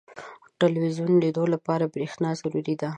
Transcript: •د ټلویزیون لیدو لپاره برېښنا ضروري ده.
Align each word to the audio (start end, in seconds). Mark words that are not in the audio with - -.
•د 0.45 0.49
ټلویزیون 0.59 1.11
لیدو 1.23 1.43
لپاره 1.53 1.91
برېښنا 1.93 2.29
ضروري 2.39 2.75
ده. 2.81 2.89